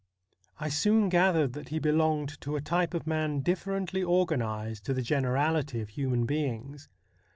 I 0.59 0.69
soon 0.69 1.09
gathered 1.09 1.53
that 1.53 1.69
he 1.69 1.77
belonged 1.77 2.41
to 2.41 2.55
a 2.55 2.59
type 2.59 2.95
of 2.95 3.05
man 3.05 3.41
differently 3.41 4.03
organised 4.03 4.83
to 4.85 4.95
the 4.95 5.03
generality 5.03 5.79
of 5.79 5.89
human 5.89 6.25
beings. 6.25 6.89